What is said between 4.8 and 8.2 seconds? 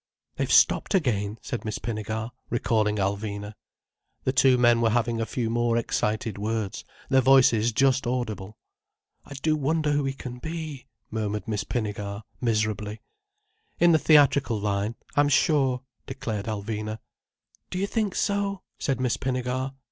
were having a few more excited words, their voices just